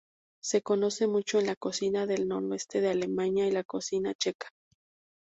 [0.41, 4.49] Se conoce mucho en la cocina del noreste de Alemania y la cocina checa.